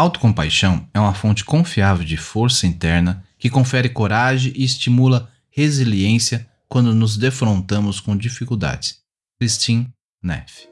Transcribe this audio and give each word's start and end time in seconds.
Autocompaixão 0.00 0.88
é 0.94 0.98
uma 0.98 1.12
fonte 1.12 1.44
confiável 1.44 2.06
de 2.06 2.16
força 2.16 2.66
interna 2.66 3.22
que 3.38 3.50
confere 3.50 3.90
coragem 3.90 4.50
e 4.56 4.64
estimula 4.64 5.30
resiliência 5.50 6.48
quando 6.70 6.94
nos 6.94 7.18
defrontamos 7.18 8.00
com 8.00 8.16
dificuldades. 8.16 9.00
Christine 9.38 9.92
Neff 10.22 10.66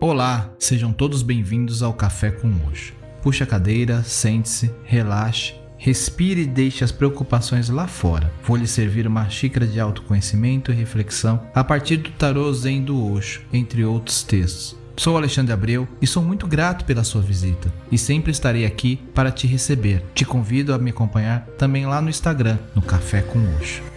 Olá, 0.00 0.50
sejam 0.58 0.90
todos 0.90 1.22
bem-vindos 1.22 1.82
ao 1.82 1.92
Café 1.92 2.30
com 2.30 2.48
Hoje. 2.66 2.94
Puxe 3.22 3.42
a 3.42 3.46
cadeira, 3.46 4.02
sente-se, 4.02 4.74
relaxe, 4.84 5.52
respire 5.84 6.40
e 6.40 6.46
deixe 6.46 6.82
as 6.82 6.90
preocupações 6.90 7.68
lá 7.68 7.86
fora. 7.86 8.32
Vou 8.42 8.56
lhe 8.56 8.66
servir 8.66 9.06
uma 9.06 9.28
xícara 9.28 9.66
de 9.66 9.78
autoconhecimento 9.78 10.72
e 10.72 10.74
reflexão 10.74 11.42
a 11.54 11.62
partir 11.62 11.98
do 11.98 12.10
tarô 12.12 12.50
Zen 12.54 12.82
do 12.82 13.12
Osho, 13.12 13.42
entre 13.52 13.84
outros 13.84 14.22
textos. 14.22 14.74
Sou 14.96 15.14
Alexandre 15.14 15.52
Abreu 15.52 15.86
e 16.00 16.06
sou 16.06 16.22
muito 16.22 16.46
grato 16.46 16.86
pela 16.86 17.04
sua 17.04 17.20
visita 17.20 17.70
e 17.92 17.98
sempre 17.98 18.32
estarei 18.32 18.64
aqui 18.64 18.96
para 19.14 19.30
te 19.30 19.46
receber. 19.46 20.02
Te 20.14 20.24
convido 20.24 20.72
a 20.72 20.78
me 20.78 20.88
acompanhar 20.88 21.46
também 21.58 21.84
lá 21.84 22.00
no 22.00 22.08
Instagram, 22.08 22.56
no 22.74 22.80
Café 22.80 23.20
com 23.20 23.38
Osho. 23.58 23.93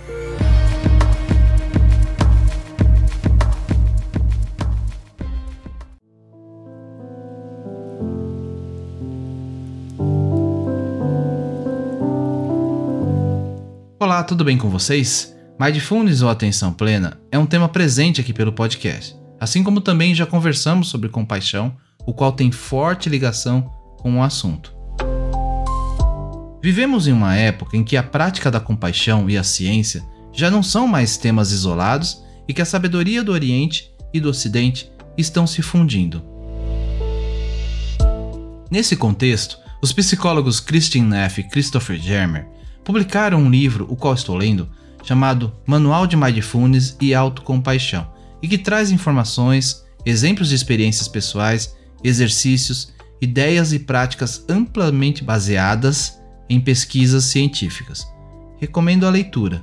Olá, 13.99 14.23
tudo 14.23 14.43
bem 14.43 14.59
com 14.59 14.69
vocês? 14.69 15.35
Mindfulness 15.59 16.21
ou 16.21 16.29
atenção 16.29 16.71
plena 16.71 17.19
é 17.31 17.39
um 17.39 17.47
tema 17.47 17.67
presente 17.67 18.21
aqui 18.21 18.31
pelo 18.31 18.53
podcast, 18.53 19.15
assim 19.39 19.63
como 19.63 19.81
também 19.81 20.13
já 20.13 20.23
conversamos 20.23 20.89
sobre 20.89 21.09
compaixão, 21.09 21.75
o 22.05 22.13
qual 22.13 22.31
tem 22.31 22.51
forte 22.51 23.09
ligação 23.09 23.63
com 23.97 24.19
o 24.19 24.21
assunto. 24.21 24.71
Vivemos 26.61 27.07
em 27.07 27.11
uma 27.11 27.35
época 27.35 27.75
em 27.75 27.83
que 27.83 27.97
a 27.97 28.03
prática 28.03 28.51
da 28.51 28.59
compaixão 28.59 29.27
e 29.27 29.35
a 29.35 29.43
ciência 29.43 30.05
já 30.31 30.51
não 30.51 30.61
são 30.61 30.87
mais 30.87 31.17
temas 31.17 31.51
isolados 31.51 32.23
e 32.47 32.53
que 32.53 32.61
a 32.61 32.65
sabedoria 32.65 33.23
do 33.23 33.31
Oriente 33.31 33.91
e 34.13 34.19
do 34.19 34.29
Ocidente 34.29 34.91
estão 35.17 35.47
se 35.47 35.63
fundindo. 35.63 36.23
Nesse 38.69 38.95
contexto, 38.95 39.57
os 39.81 39.91
psicólogos 39.91 40.59
Christine 40.59 41.07
Neff 41.07 41.41
e 41.41 41.43
Christopher 41.45 41.99
Germer 41.99 42.56
publicaram 42.87 43.39
um 43.39 43.49
livro, 43.49 43.85
o 43.89 43.97
qual 43.97 44.13
estou 44.13 44.33
lendo, 44.33 44.69
chamado 45.03 45.51
Manual 45.65 46.07
de 46.07 46.15
Mindfulness 46.15 46.95
e 47.01 47.13
Autocompaixão, 47.13 48.07
e 48.41 48.47
que 48.47 48.57
traz 48.57 48.91
informações, 48.91 49.83
exemplos 50.05 50.47
de 50.47 50.55
experiências 50.55 51.05
pessoais, 51.09 51.75
exercícios, 52.01 52.93
ideias 53.21 53.73
e 53.73 53.79
práticas 53.79 54.45
amplamente 54.47 55.21
baseadas 55.21 56.17
em 56.49 56.61
pesquisas 56.61 57.25
científicas. 57.25 58.07
Recomendo 58.57 59.05
a 59.05 59.09
leitura. 59.09 59.61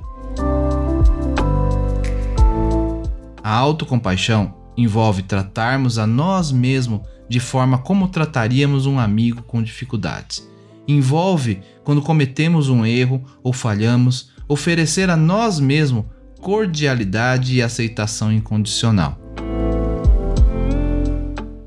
A 3.43 3.51
autocompaixão 3.51 4.53
envolve 4.77 5.23
tratarmos 5.23 5.97
a 5.97 6.05
nós 6.05 6.51
mesmos 6.51 7.01
de 7.27 7.39
forma 7.39 7.79
como 7.79 8.07
trataríamos 8.07 8.85
um 8.85 8.99
amigo 8.99 9.41
com 9.41 9.63
dificuldades 9.63 10.47
envolve, 10.87 11.61
quando 11.83 12.01
cometemos 12.01 12.69
um 12.69 12.85
erro 12.85 13.23
ou 13.43 13.51
falhamos, 13.51 14.29
oferecer 14.47 15.09
a 15.09 15.17
nós 15.17 15.59
mesmos 15.59 16.05
cordialidade 16.39 17.55
e 17.55 17.61
aceitação 17.61 18.31
incondicional. 18.31 19.19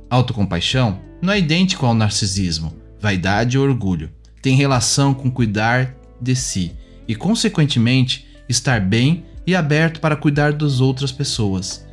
Autocompaixão 0.09 1.01
não 1.21 1.33
é 1.33 1.39
idêntico 1.39 1.85
ao 1.85 1.95
narcisismo, 1.95 2.73
vaidade 3.01 3.59
ou 3.59 3.65
orgulho. 3.65 4.11
Tem 4.41 4.55
relação 4.55 5.13
com 5.13 5.31
cuidar 5.31 5.97
de 6.21 6.35
si 6.37 6.73
e, 7.07 7.15
consequentemente, 7.15 8.27
estar 8.49 8.81
bem 8.81 9.25
e 9.47 9.57
aberto 9.57 10.01
para 10.01 10.17
cuidar 10.17 10.53
das 10.53 10.81
outras 10.81 11.11
pessoas. 11.11 11.87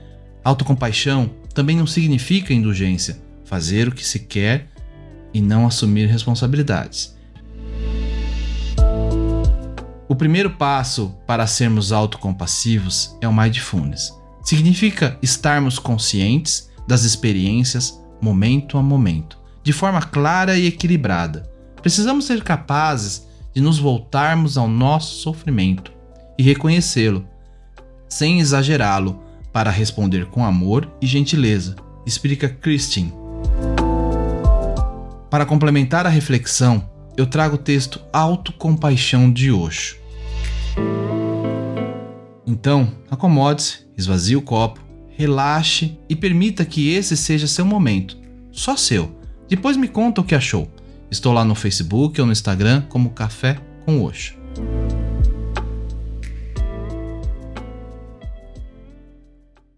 Autocompaixão 0.43 1.31
também 1.53 1.75
não 1.75 1.87
significa 1.87 2.53
indulgência, 2.53 3.17
fazer 3.45 3.87
o 3.87 3.91
que 3.91 4.05
se 4.05 4.19
quer 4.19 4.67
e 5.33 5.41
não 5.41 5.65
assumir 5.65 6.07
responsabilidades. 6.07 7.14
O 10.07 10.15
primeiro 10.15 10.51
passo 10.51 11.15
para 11.25 11.47
sermos 11.47 11.91
autocompassivos 11.91 13.17
é 13.21 13.27
o 13.27 13.33
mindfulness. 13.33 14.13
Significa 14.43 15.17
estarmos 15.19 15.79
conscientes 15.79 16.69
das 16.87 17.03
experiências 17.03 17.99
momento 18.21 18.77
a 18.77 18.83
momento, 18.83 19.39
de 19.63 19.73
forma 19.73 20.01
clara 20.01 20.57
e 20.57 20.67
equilibrada. 20.67 21.49
Precisamos 21.81 22.25
ser 22.25 22.43
capazes 22.43 23.27
de 23.51 23.59
nos 23.59 23.79
voltarmos 23.79 24.57
ao 24.57 24.67
nosso 24.67 25.15
sofrimento 25.21 25.91
e 26.37 26.43
reconhecê-lo, 26.43 27.27
sem 28.07 28.39
exagerá-lo, 28.39 29.23
para 29.51 29.71
responder 29.71 30.25
com 30.27 30.45
amor 30.45 30.87
e 31.01 31.07
gentileza, 31.07 31.75
explica 32.05 32.47
Christine. 32.47 33.13
Para 35.31 35.45
complementar 35.45 36.05
a 36.05 36.09
reflexão, 36.09 36.87
eu 37.17 37.25
trago 37.25 37.55
o 37.55 37.59
texto 37.59 38.01
Autocompaixão 38.11 39.31
de 39.31 39.51
Osho. 39.51 39.97
Então, 42.45 42.91
acomode-se, 43.09 43.79
esvazie 43.97 44.35
o 44.35 44.41
copo, 44.41 44.79
relaxe 45.09 45.97
e 46.09 46.15
permita 46.15 46.65
que 46.65 46.89
esse 46.93 47.15
seja 47.15 47.47
seu 47.47 47.65
momento, 47.65 48.17
só 48.51 48.75
seu. 48.75 49.17
Depois 49.47 49.77
me 49.77 49.87
conta 49.87 50.21
o 50.21 50.23
que 50.23 50.35
achou. 50.35 50.69
Estou 51.09 51.31
lá 51.31 51.45
no 51.45 51.55
Facebook 51.55 52.19
ou 52.19 52.27
no 52.27 52.33
Instagram 52.33 52.81
como 52.89 53.11
Café 53.11 53.59
com 53.85 54.03
Osho. 54.03 54.35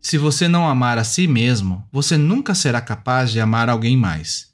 Se 0.01 0.17
você 0.17 0.47
não 0.47 0.67
amar 0.67 0.97
a 0.97 1.03
si 1.03 1.27
mesmo, 1.27 1.85
você 1.91 2.17
nunca 2.17 2.55
será 2.55 2.79
capaz 2.79 3.29
de 3.29 3.41
amar 3.41 3.69
alguém 3.69 3.97
mais. 3.97 4.47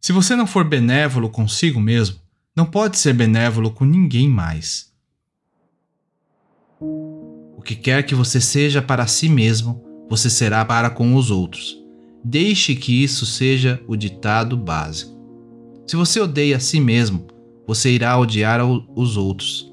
Se 0.00 0.12
você 0.12 0.36
não 0.36 0.46
for 0.46 0.64
benévolo 0.64 1.28
consigo 1.28 1.80
mesmo, 1.80 2.16
não 2.56 2.64
pode 2.64 2.98
ser 2.98 3.12
benévolo 3.12 3.70
com 3.70 3.84
ninguém 3.84 4.28
mais. 4.28 4.92
O 6.80 7.60
que 7.64 7.74
quer 7.74 8.04
que 8.04 8.14
você 8.14 8.40
seja 8.40 8.80
para 8.80 9.06
si 9.06 9.28
mesmo, 9.28 9.84
você 10.08 10.30
será 10.30 10.64
para 10.64 10.88
com 10.88 11.14
os 11.14 11.30
outros. 11.30 11.76
Deixe 12.24 12.74
que 12.74 13.02
isso 13.02 13.26
seja 13.26 13.82
o 13.86 13.96
ditado 13.96 14.56
básico. 14.56 15.16
Se 15.86 15.96
você 15.96 16.20
odeia 16.20 16.56
a 16.56 16.60
si 16.60 16.80
mesmo, 16.80 17.26
você 17.66 17.90
irá 17.90 18.18
odiar 18.18 18.60
os 18.64 19.16
outros. 19.16 19.72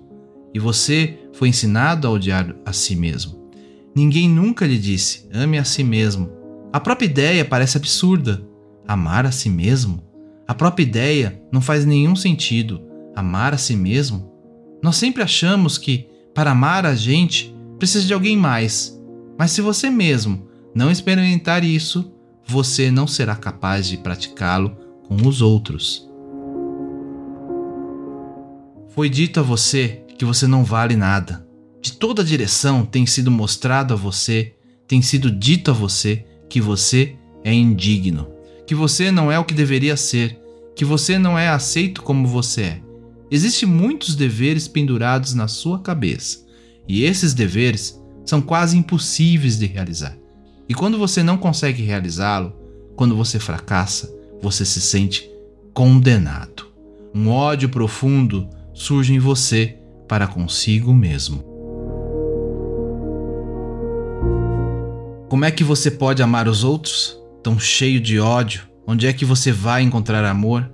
E 0.53 0.59
você 0.59 1.19
foi 1.33 1.49
ensinado 1.49 2.07
a 2.07 2.11
odiar 2.11 2.55
a 2.65 2.73
si 2.73 2.95
mesmo. 2.95 3.49
Ninguém 3.95 4.29
nunca 4.29 4.65
lhe 4.65 4.77
disse: 4.77 5.27
ame 5.31 5.57
a 5.57 5.63
si 5.63 5.83
mesmo. 5.83 6.29
A 6.73 6.79
própria 6.79 7.05
ideia 7.05 7.45
parece 7.45 7.77
absurda. 7.77 8.45
Amar 8.87 9.25
a 9.25 9.31
si 9.31 9.49
mesmo? 9.49 10.03
A 10.47 10.53
própria 10.53 10.83
ideia 10.83 11.41
não 11.51 11.59
faz 11.59 11.85
nenhum 11.85 12.15
sentido. 12.15 12.81
Amar 13.15 13.53
a 13.53 13.57
si 13.57 13.75
mesmo? 13.75 14.31
Nós 14.81 14.95
sempre 14.95 15.23
achamos 15.23 15.77
que, 15.77 16.07
para 16.35 16.51
amar 16.51 16.85
a 16.85 16.93
gente, 16.93 17.55
precisa 17.79 18.05
de 18.05 18.13
alguém 18.13 18.37
mais. 18.37 19.01
Mas 19.39 19.51
se 19.51 19.61
você 19.61 19.89
mesmo 19.89 20.47
não 20.73 20.91
experimentar 20.91 21.63
isso, 21.63 22.13
você 22.45 22.91
não 22.91 23.07
será 23.07 23.35
capaz 23.35 23.87
de 23.87 23.97
praticá-lo 23.97 24.77
com 25.07 25.15
os 25.27 25.41
outros. 25.41 26.07
Foi 28.89 29.09
dito 29.09 29.39
a 29.39 29.43
você 29.43 30.03
que 30.17 30.25
você 30.25 30.45
não 30.45 30.63
vale 30.63 30.95
nada. 30.95 31.45
De 31.81 31.93
toda 31.93 32.23
direção 32.23 32.85
tem 32.85 33.05
sido 33.05 33.31
mostrado 33.31 33.93
a 33.95 33.97
você, 33.97 34.53
tem 34.87 35.01
sido 35.01 35.31
dito 35.31 35.71
a 35.71 35.73
você 35.73 36.23
que 36.47 36.61
você 36.61 37.15
é 37.43 37.51
indigno 37.53 38.34
que 38.65 38.75
você 38.75 39.11
não 39.11 39.31
é 39.31 39.37
o 39.37 39.45
que 39.45 39.53
deveria 39.53 39.95
ser, 39.95 40.39
que 40.75 40.83
você 40.83 41.17
não 41.17 41.37
é 41.37 41.47
aceito 41.47 42.01
como 42.01 42.27
você 42.27 42.61
é. 42.61 42.81
Existem 43.31 43.67
muitos 43.67 44.15
deveres 44.15 44.67
pendurados 44.67 45.33
na 45.33 45.47
sua 45.47 45.79
cabeça, 45.79 46.45
e 46.87 47.03
esses 47.03 47.33
deveres 47.33 47.99
são 48.25 48.41
quase 48.41 48.77
impossíveis 48.77 49.57
de 49.57 49.65
realizar. 49.65 50.17
E 50.67 50.73
quando 50.73 50.97
você 50.97 51.21
não 51.21 51.37
consegue 51.37 51.83
realizá-lo, 51.83 52.53
quando 52.95 53.15
você 53.15 53.39
fracassa, 53.39 54.13
você 54.41 54.65
se 54.65 54.81
sente 54.81 55.29
condenado. 55.73 56.65
Um 57.13 57.29
ódio 57.29 57.69
profundo 57.69 58.49
surge 58.73 59.13
em 59.13 59.19
você 59.19 59.77
para 60.07 60.27
consigo 60.27 60.93
mesmo. 60.93 61.43
Como 65.29 65.45
é 65.45 65.51
que 65.51 65.63
você 65.63 65.89
pode 65.89 66.21
amar 66.21 66.47
os 66.47 66.63
outros? 66.63 67.19
Tão 67.45 67.59
cheio 67.59 68.01
de 68.01 68.19
ódio, 68.19 68.63
onde 68.87 69.05
é 69.05 69.13
que 69.13 69.23
você 69.23 69.51
vai 69.51 69.83
encontrar 69.83 70.25
amor? 70.25 70.67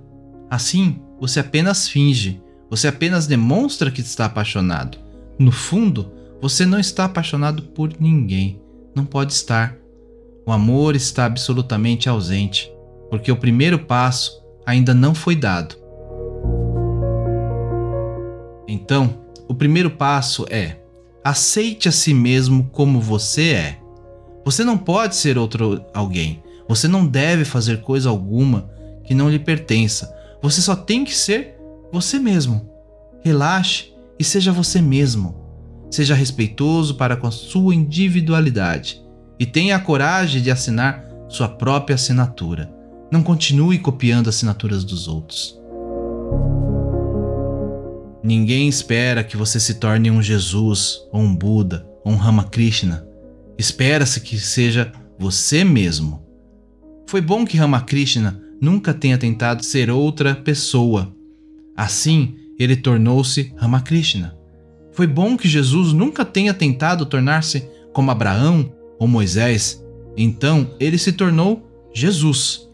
Assim, 0.48 1.02
você 1.20 1.40
apenas 1.40 1.86
finge, 1.86 2.40
você 2.70 2.88
apenas 2.88 3.26
demonstra 3.26 3.90
que 3.90 4.00
está 4.00 4.24
apaixonado. 4.24 4.96
No 5.38 5.52
fundo, 5.52 6.10
você 6.40 6.64
não 6.64 6.80
está 6.80 7.04
apaixonado 7.04 7.62
por 7.62 7.92
ninguém, 8.00 8.58
não 8.96 9.04
pode 9.04 9.34
estar. 9.34 9.76
o 10.46 10.50
amor 10.50 10.96
está 10.96 11.26
absolutamente 11.26 12.08
ausente, 12.08 12.72
porque 13.10 13.30
o 13.30 13.36
primeiro 13.36 13.78
passo 13.78 14.42
ainda 14.64 14.94
não 14.94 15.14
foi 15.14 15.36
dado. 15.36 15.76
Então, 18.66 19.20
o 19.46 19.54
primeiro 19.54 19.90
passo 19.90 20.46
é: 20.48 20.80
aceite 21.22 21.86
a 21.86 21.92
si 21.92 22.14
mesmo 22.14 22.70
como 22.72 22.98
você 22.98 23.50
é. 23.50 23.78
Você 24.42 24.64
não 24.64 24.78
pode 24.78 25.16
ser 25.16 25.36
outro 25.36 25.84
alguém. 25.92 26.41
Você 26.72 26.88
não 26.88 27.06
deve 27.06 27.44
fazer 27.44 27.82
coisa 27.82 28.08
alguma 28.08 28.70
que 29.04 29.12
não 29.12 29.28
lhe 29.28 29.38
pertença. 29.38 30.10
Você 30.40 30.62
só 30.62 30.74
tem 30.74 31.04
que 31.04 31.14
ser 31.14 31.54
você 31.92 32.18
mesmo. 32.18 32.66
Relaxe 33.22 33.92
e 34.18 34.24
seja 34.24 34.50
você 34.52 34.80
mesmo. 34.80 35.36
Seja 35.90 36.14
respeitoso 36.14 36.94
para 36.94 37.14
com 37.14 37.26
a 37.26 37.30
sua 37.30 37.74
individualidade 37.74 39.02
e 39.38 39.44
tenha 39.44 39.76
a 39.76 39.80
coragem 39.80 40.40
de 40.40 40.50
assinar 40.50 41.04
sua 41.28 41.46
própria 41.46 41.94
assinatura. 41.94 42.72
Não 43.10 43.22
continue 43.22 43.78
copiando 43.78 44.28
assinaturas 44.28 44.82
dos 44.82 45.08
outros. 45.08 45.60
Ninguém 48.24 48.66
espera 48.66 49.22
que 49.22 49.36
você 49.36 49.60
se 49.60 49.74
torne 49.74 50.10
um 50.10 50.22
Jesus, 50.22 51.02
ou 51.12 51.20
um 51.20 51.36
Buda, 51.36 51.86
ou 52.02 52.14
um 52.14 52.16
Ramakrishna. 52.16 53.06
Espera-se 53.58 54.22
que 54.22 54.38
seja 54.38 54.90
você 55.18 55.64
mesmo. 55.64 56.31
Foi 57.12 57.20
bom 57.20 57.44
que 57.44 57.58
Ramakrishna 57.58 58.42
nunca 58.58 58.94
tenha 58.94 59.18
tentado 59.18 59.62
ser 59.62 59.90
outra 59.90 60.34
pessoa. 60.34 61.14
Assim, 61.76 62.36
ele 62.58 62.74
tornou-se 62.74 63.52
Ramakrishna. 63.54 64.34
Foi 64.92 65.06
bom 65.06 65.36
que 65.36 65.46
Jesus 65.46 65.92
nunca 65.92 66.24
tenha 66.24 66.54
tentado 66.54 67.04
tornar-se 67.04 67.68
como 67.92 68.10
Abraão 68.10 68.72
ou 68.98 69.06
Moisés. 69.06 69.84
Então, 70.16 70.74
ele 70.80 70.96
se 70.96 71.12
tornou 71.12 71.70
Jesus. 71.92 72.66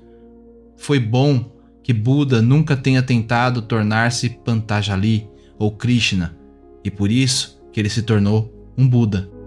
Foi 0.76 1.00
bom 1.00 1.50
que 1.82 1.92
Buda 1.92 2.40
nunca 2.40 2.76
tenha 2.76 3.02
tentado 3.02 3.60
tornar-se 3.60 4.30
Pantajali 4.44 5.28
ou 5.58 5.72
Krishna, 5.72 6.38
e 6.84 6.92
por 6.92 7.10
isso 7.10 7.60
que 7.72 7.80
ele 7.80 7.90
se 7.90 8.02
tornou 8.02 8.72
um 8.78 8.86
Buda. 8.86 9.37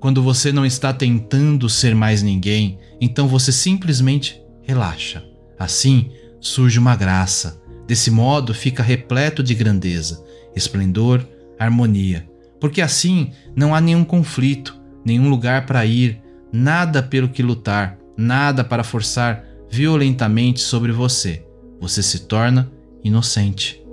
Quando 0.00 0.22
você 0.22 0.50
não 0.50 0.64
está 0.64 0.94
tentando 0.94 1.68
ser 1.68 1.94
mais 1.94 2.22
ninguém, 2.22 2.78
então 2.98 3.28
você 3.28 3.52
simplesmente 3.52 4.42
relaxa. 4.62 5.22
Assim 5.58 6.10
surge 6.40 6.78
uma 6.78 6.96
graça. 6.96 7.60
Desse 7.86 8.10
modo 8.10 8.54
fica 8.54 8.82
repleto 8.82 9.42
de 9.42 9.54
grandeza, 9.54 10.24
esplendor, 10.56 11.22
harmonia. 11.58 12.26
Porque 12.58 12.80
assim 12.80 13.32
não 13.54 13.74
há 13.74 13.80
nenhum 13.80 14.02
conflito, 14.02 14.80
nenhum 15.04 15.28
lugar 15.28 15.66
para 15.66 15.84
ir, 15.84 16.18
nada 16.50 17.02
pelo 17.02 17.28
que 17.28 17.42
lutar, 17.42 17.98
nada 18.16 18.64
para 18.64 18.82
forçar 18.82 19.44
violentamente 19.70 20.60
sobre 20.60 20.92
você. 20.92 21.44
Você 21.78 22.02
se 22.02 22.20
torna 22.20 22.72
inocente. 23.04 23.84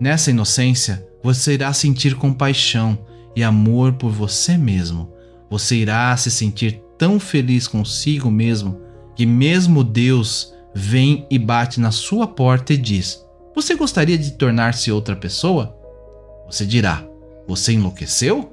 Nessa 0.00 0.30
inocência, 0.30 1.09
você 1.22 1.54
irá 1.54 1.72
sentir 1.72 2.14
compaixão 2.14 2.98
e 3.36 3.42
amor 3.42 3.94
por 3.94 4.10
você 4.10 4.56
mesmo. 4.56 5.12
Você 5.50 5.76
irá 5.76 6.16
se 6.16 6.30
sentir 6.30 6.82
tão 6.96 7.18
feliz 7.18 7.66
consigo 7.66 8.30
mesmo 8.30 8.80
que 9.14 9.26
mesmo 9.26 9.84
Deus 9.84 10.54
vem 10.74 11.26
e 11.30 11.38
bate 11.38 11.80
na 11.80 11.90
sua 11.90 12.26
porta 12.26 12.72
e 12.72 12.76
diz: 12.76 13.24
Você 13.54 13.74
gostaria 13.74 14.16
de 14.16 14.32
tornar-se 14.32 14.90
outra 14.90 15.14
pessoa? 15.14 15.76
Você 16.46 16.64
dirá: 16.64 17.04
Você 17.46 17.72
enlouqueceu? 17.72 18.52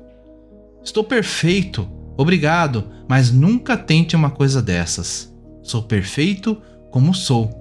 Estou 0.83 1.03
perfeito, 1.03 1.87
obrigado, 2.17 2.89
mas 3.07 3.31
nunca 3.31 3.77
tente 3.77 4.15
uma 4.15 4.29
coisa 4.29 4.61
dessas. 4.61 5.33
Sou 5.61 5.83
perfeito 5.83 6.61
como 6.91 7.13
sou. 7.13 7.56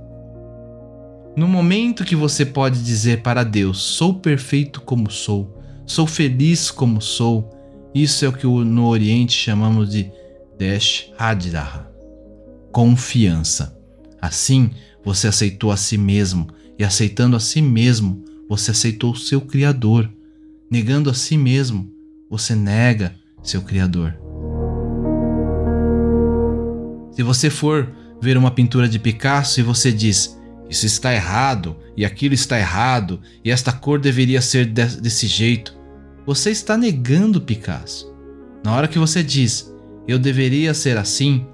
No 1.36 1.46
momento 1.46 2.04
que 2.04 2.16
você 2.16 2.46
pode 2.46 2.82
dizer 2.82 3.22
para 3.22 3.44
Deus: 3.44 3.82
Sou 3.82 4.14
perfeito 4.14 4.80
como 4.80 5.10
sou, 5.10 5.54
sou 5.84 6.06
feliz 6.06 6.70
como 6.70 7.00
sou, 7.00 7.50
isso 7.94 8.24
é 8.24 8.28
o 8.28 8.32
que 8.32 8.46
no 8.46 8.86
Oriente 8.86 9.32
chamamos 9.32 9.90
de 9.90 10.10
Desh 10.58 11.12
Hadiraha 11.18 11.96
confiança. 12.76 13.74
Assim, 14.20 14.70
você 15.02 15.28
aceitou 15.28 15.72
a 15.72 15.78
si 15.78 15.96
mesmo, 15.96 16.46
e 16.78 16.84
aceitando 16.84 17.34
a 17.34 17.40
si 17.40 17.62
mesmo, 17.62 18.22
você 18.46 18.70
aceitou 18.70 19.12
o 19.12 19.16
seu 19.16 19.40
Criador. 19.40 20.12
Negando 20.70 21.08
a 21.08 21.14
si 21.14 21.38
mesmo, 21.38 21.90
você 22.28 22.54
nega 22.54 23.14
seu 23.42 23.62
Criador. 23.62 24.14
Se 27.12 27.22
você 27.22 27.48
for 27.48 27.90
ver 28.20 28.36
uma 28.36 28.50
pintura 28.50 28.86
de 28.86 28.98
Picasso 28.98 29.58
e 29.58 29.62
você 29.62 29.90
diz: 29.90 30.35
Isso 30.68 30.86
está 30.86 31.14
errado, 31.14 31.76
e 31.96 32.04
aquilo 32.04 32.34
está 32.34 32.58
errado, 32.58 33.20
e 33.44 33.50
esta 33.50 33.72
cor 33.72 34.00
deveria 34.00 34.40
ser 34.40 34.66
de 34.66 34.84
desse 35.00 35.26
jeito, 35.26 35.76
você 36.26 36.50
está 36.50 36.76
negando 36.76 37.40
Picasso. 37.40 38.12
Na 38.64 38.74
hora 38.74 38.88
que 38.88 38.98
você 38.98 39.22
diz: 39.22 39.72
Eu 40.08 40.18
deveria 40.18 40.74
ser 40.74 40.96
assim, 40.96 41.46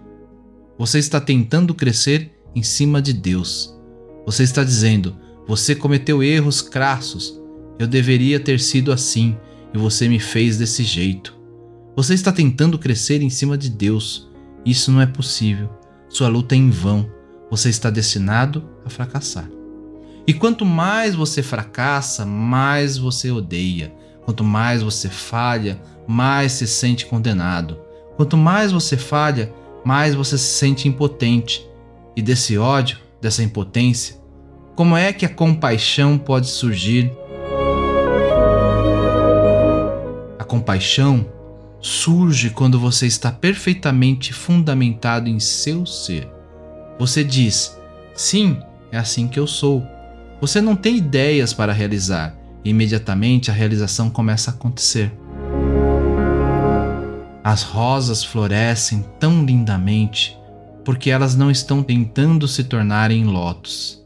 você 0.79 0.99
está 0.99 1.21
tentando 1.21 1.75
crescer 1.75 2.33
em 2.55 2.63
cima 2.63 3.03
de 3.03 3.13
Deus. 3.13 3.79
Você 4.25 4.43
está 4.43 4.65
dizendo: 4.65 5.15
Você 5.47 5.75
cometeu 5.75 6.23
erros 6.23 6.63
crassos. 6.63 7.39
Eu 7.79 7.87
deveria 7.87 8.41
ter 8.41 8.61
sido 8.61 8.93
assim 8.93 9.37
e 9.75 9.79
você 9.79 10.09
me 10.09 10.19
fez 10.19 10.57
desse 10.57 10.85
jeito. 10.85 11.37
Você 11.95 12.15
está 12.15 12.33
tentando 12.33 12.79
crescer 12.79 13.21
em 13.21 13.31
cima 13.31 13.59
de 13.59 13.69
Deus. 13.69 14.31
Isso 14.65 14.91
não 14.91 15.01
é 15.01 15.07
possível. 15.07 15.69
Sua 16.09 16.29
luta 16.29 16.55
é 16.55 16.59
em 16.59 16.71
vão. 16.71 17.11
Você 17.53 17.69
está 17.69 17.91
destinado 17.91 18.65
a 18.83 18.89
fracassar. 18.89 19.47
E 20.27 20.33
quanto 20.33 20.65
mais 20.65 21.15
você 21.15 21.43
fracassa, 21.43 22.25
mais 22.25 22.97
você 22.97 23.31
odeia. 23.31 23.93
Quanto 24.25 24.43
mais 24.43 24.83
você 24.83 25.11
falha, 25.11 25.79
mais 26.09 26.53
se 26.53 26.67
sente 26.67 27.05
condenado. 27.05 27.79
Quanto 28.17 28.39
mais 28.39 28.73
você 28.73 28.97
falha, 28.97 29.53
mais 29.85 30.15
você 30.15 30.39
se 30.39 30.47
sente 30.47 30.89
impotente. 30.89 31.69
E 32.17 32.23
desse 32.23 32.57
ódio, 32.57 32.97
dessa 33.21 33.43
impotência, 33.43 34.17
como 34.75 34.97
é 34.97 35.13
que 35.13 35.27
a 35.27 35.29
compaixão 35.29 36.17
pode 36.17 36.49
surgir? 36.49 37.13
A 40.39 40.45
compaixão 40.45 41.27
surge 41.83 42.49
quando 42.49 42.81
você 42.81 43.07
está 43.07 43.31
perfeitamente 43.31 44.33
fundamentado 44.33 45.29
em 45.29 45.39
seu 45.39 45.85
ser. 45.85 46.33
Você 47.03 47.25
diz: 47.25 47.77
Sim, 48.15 48.59
é 48.93 48.97
assim 48.97 49.27
que 49.27 49.37
eu 49.37 49.45
sou. 49.45 49.85
Você 50.41 50.61
não 50.61 50.77
tem 50.77 50.99
ideias 50.99 51.53
para 51.53 51.73
realizar, 51.73 52.39
e 52.65 52.71
imediatamente 52.71 53.51
a 53.51 53.55
realização 53.55 54.09
começa 54.09 54.53
a 54.53 54.55
acontecer. 54.55 55.13
As 57.43 57.65
rosas 57.65 58.23
florescem 58.23 59.05
tão 59.19 59.45
lindamente 59.45 60.39
porque 60.85 61.11
elas 61.11 61.35
não 61.35 61.51
estão 61.51 61.83
tentando 61.83 62.47
se 62.47 62.63
tornarem 62.63 63.25
lótus. 63.25 64.01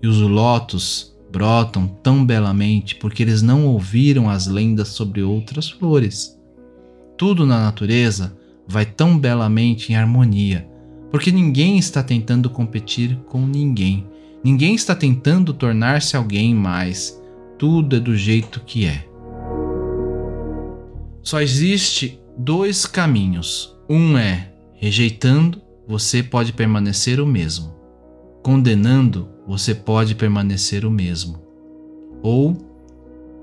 E 0.00 0.06
os 0.06 0.20
lótus 0.20 1.12
brotam 1.32 1.88
tão 1.88 2.24
belamente 2.24 2.94
porque 2.94 3.24
eles 3.24 3.42
não 3.42 3.66
ouviram 3.66 4.30
as 4.30 4.46
lendas 4.46 4.86
sobre 4.90 5.24
outras 5.24 5.68
flores. 5.68 6.38
Tudo 7.16 7.44
na 7.44 7.60
natureza 7.60 8.32
vai 8.64 8.86
tão 8.86 9.18
belamente 9.18 9.92
em 9.92 9.96
harmonia, 9.96 10.68
porque 11.10 11.32
ninguém 11.32 11.78
está 11.78 12.02
tentando 12.02 12.50
competir 12.50 13.16
com 13.26 13.46
ninguém. 13.46 14.06
Ninguém 14.42 14.74
está 14.74 14.94
tentando 14.94 15.52
tornar-se 15.52 16.16
alguém 16.16 16.54
mais. 16.54 17.20
Tudo 17.58 17.96
é 17.96 18.00
do 18.00 18.16
jeito 18.16 18.60
que 18.60 18.86
é. 18.86 19.06
Só 21.22 21.40
existe 21.40 22.20
dois 22.36 22.86
caminhos. 22.86 23.76
Um 23.88 24.16
é 24.16 24.52
rejeitando, 24.74 25.60
você 25.86 26.22
pode 26.22 26.52
permanecer 26.52 27.20
o 27.20 27.26
mesmo. 27.26 27.74
Condenando, 28.42 29.28
você 29.46 29.74
pode 29.74 30.14
permanecer 30.14 30.84
o 30.84 30.90
mesmo. 30.90 31.42
Ou 32.22 32.56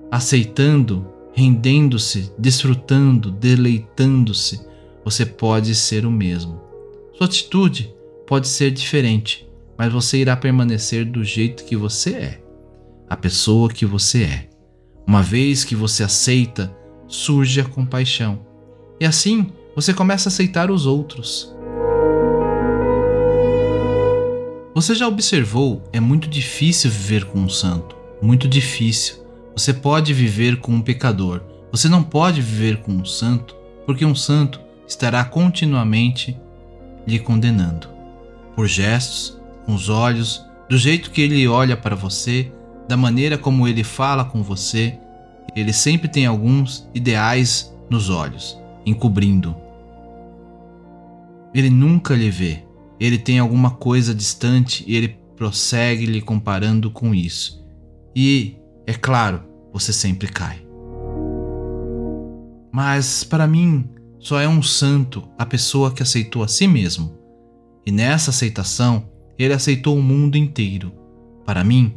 aceitando, 0.09 1.05
rendendo-se, 1.33 2.31
desfrutando, 2.39 3.29
deleitando-se, 3.31 4.61
você 5.03 5.25
pode 5.25 5.75
ser 5.75 6.05
o 6.05 6.11
mesmo. 6.11 6.64
Sua 7.17 7.27
atitude 7.27 7.95
pode 8.27 8.45
ser 8.45 8.71
diferente, 8.71 9.49
mas 9.77 9.91
você 9.91 10.17
irá 10.17 10.35
permanecer 10.35 11.05
do 11.05 11.23
jeito 11.23 11.63
que 11.63 11.73
você 11.73 12.13
é, 12.13 12.43
a 13.09 13.15
pessoa 13.15 13.69
que 13.69 13.85
você 13.85 14.23
é. 14.23 14.49
Uma 15.07 15.21
vez 15.21 15.63
que 15.63 15.75
você 15.75 16.03
aceita, 16.03 16.75
surge 17.07 17.61
a 17.61 17.63
compaixão 17.63 18.45
e 18.99 19.05
assim 19.05 19.47
você 19.73 19.93
começa 19.93 20.27
a 20.27 20.29
aceitar 20.29 20.69
os 20.69 20.85
outros. 20.85 21.55
Você 24.73 24.93
já 24.93 25.07
observou? 25.07 25.83
É 25.93 26.01
muito 26.01 26.27
difícil 26.27 26.91
viver 26.91 27.23
com 27.23 27.39
um 27.39 27.49
santo. 27.49 27.95
Muito 28.21 28.45
difícil. 28.45 29.25
Você 29.55 29.73
pode 29.73 30.13
viver 30.13 30.59
com 30.59 30.73
um 30.73 30.81
pecador, 30.81 31.41
você 31.71 31.87
não 31.87 32.03
pode 32.03 32.41
viver 32.41 32.81
com 32.81 32.91
um 32.91 33.05
santo, 33.05 33.55
porque 33.85 34.05
um 34.05 34.15
santo 34.15 34.59
estará 34.85 35.23
continuamente 35.23 36.37
lhe 37.05 37.19
condenando. 37.19 37.89
Por 38.55 38.67
gestos, 38.67 39.39
com 39.65 39.73
os 39.73 39.89
olhos, 39.89 40.45
do 40.69 40.77
jeito 40.77 41.11
que 41.11 41.21
ele 41.21 41.47
olha 41.47 41.75
para 41.75 41.95
você, 41.95 42.51
da 42.87 42.95
maneira 42.95 43.37
como 43.37 43.67
ele 43.67 43.83
fala 43.83 44.25
com 44.25 44.41
você, 44.41 44.97
ele 45.55 45.73
sempre 45.73 46.07
tem 46.07 46.25
alguns 46.25 46.89
ideais 46.93 47.73
nos 47.89 48.09
olhos, 48.09 48.59
encobrindo. 48.85 49.55
Ele 51.53 51.69
nunca 51.69 52.13
lhe 52.15 52.29
vê. 52.29 52.63
Ele 52.99 53.17
tem 53.17 53.39
alguma 53.39 53.71
coisa 53.71 54.13
distante 54.13 54.83
e 54.87 54.95
ele 54.95 55.17
prossegue 55.35 56.05
lhe 56.05 56.21
comparando 56.21 56.89
com 56.89 57.13
isso. 57.13 57.65
E, 58.15 58.57
é 58.87 58.93
claro, 58.93 59.43
você 59.71 59.91
sempre 59.91 60.27
cai. 60.27 60.65
Mas, 62.71 63.23
para 63.23 63.47
mim, 63.47 63.89
só 64.25 64.41
é 64.41 64.49
um 64.49 64.63
santo 64.63 65.29
a 65.37 65.45
pessoa 65.45 65.91
que 65.91 66.01
aceitou 66.01 66.41
a 66.41 66.47
si 66.47 66.67
mesmo. 66.67 67.15
E 67.85 67.91
nessa 67.91 68.31
aceitação, 68.31 69.07
ele 69.37 69.53
aceitou 69.53 69.95
o 69.95 70.01
mundo 70.01 70.35
inteiro. 70.35 70.91
Para 71.45 71.63
mim, 71.63 71.93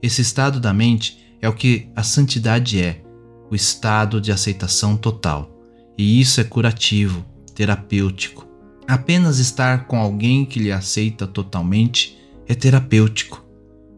esse 0.00 0.22
estado 0.22 0.58
da 0.58 0.72
mente 0.72 1.36
é 1.38 1.46
o 1.46 1.52
que 1.52 1.90
a 1.94 2.02
santidade 2.02 2.82
é, 2.82 3.02
o 3.50 3.54
estado 3.54 4.22
de 4.22 4.32
aceitação 4.32 4.96
total. 4.96 5.54
E 5.98 6.18
isso 6.18 6.40
é 6.40 6.44
curativo, 6.44 7.26
terapêutico. 7.54 8.48
Apenas 8.88 9.38
estar 9.38 9.86
com 9.86 9.98
alguém 9.98 10.46
que 10.46 10.58
lhe 10.58 10.72
aceita 10.72 11.26
totalmente 11.26 12.18
é 12.48 12.54
terapêutico. 12.54 13.44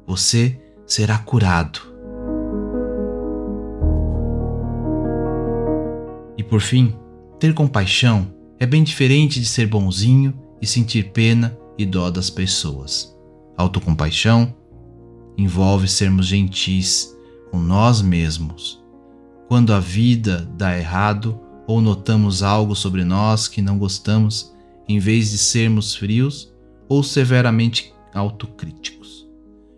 Você 0.04 0.60
será 0.84 1.16
curado. 1.16 1.80
E 6.36 6.42
por 6.42 6.60
fim, 6.60 6.96
ter 7.42 7.54
compaixão 7.54 8.32
é 8.56 8.64
bem 8.64 8.84
diferente 8.84 9.40
de 9.40 9.46
ser 9.46 9.66
bonzinho 9.66 10.32
e 10.60 10.66
sentir 10.66 11.10
pena 11.10 11.58
e 11.76 11.84
dó 11.84 12.08
das 12.08 12.30
pessoas. 12.30 13.12
Autocompaixão 13.56 14.54
envolve 15.36 15.88
sermos 15.88 16.26
gentis 16.26 17.12
com 17.50 17.58
nós 17.58 18.00
mesmos. 18.00 18.80
Quando 19.48 19.74
a 19.74 19.80
vida 19.80 20.48
dá 20.56 20.78
errado 20.78 21.36
ou 21.66 21.80
notamos 21.80 22.44
algo 22.44 22.76
sobre 22.76 23.02
nós 23.02 23.48
que 23.48 23.60
não 23.60 23.76
gostamos, 23.76 24.54
em 24.88 25.00
vez 25.00 25.32
de 25.32 25.38
sermos 25.38 25.96
frios 25.96 26.54
ou 26.88 27.02
severamente 27.02 27.92
autocríticos. 28.14 29.28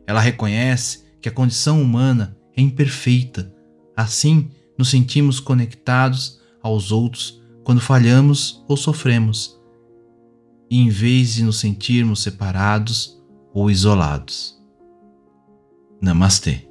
Ela 0.06 0.20
reconhece 0.20 1.04
que 1.18 1.30
a 1.30 1.32
condição 1.32 1.80
humana 1.80 2.36
é 2.54 2.60
imperfeita. 2.60 3.50
Assim, 3.96 4.50
nos 4.76 4.90
sentimos 4.90 5.40
conectados 5.40 6.42
aos 6.62 6.92
outros 6.92 7.42
quando 7.64 7.80
falhamos 7.80 8.62
ou 8.68 8.76
sofremos, 8.76 9.58
em 10.70 10.88
vez 10.90 11.34
de 11.34 11.42
nos 11.42 11.58
sentirmos 11.58 12.22
separados 12.22 13.20
ou 13.52 13.70
isolados. 13.70 14.62
Namastê. 16.00 16.63